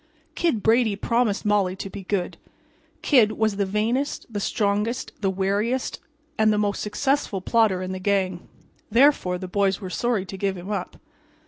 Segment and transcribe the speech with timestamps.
[0.33, 2.35] "Kid" Brady promised Molly to be good.
[3.03, 5.99] "Kid" was the vainest, the strongest, the wariest
[6.39, 8.47] and the most successful plotter in the gang.
[8.89, 10.97] Therefore, the boys were sorry to give him up.